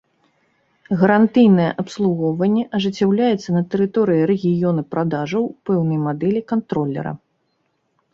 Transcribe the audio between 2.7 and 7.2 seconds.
ажыццяўляецца на тэрыторыі рэгіёну продажаў пэўнай мадэлі кантролера.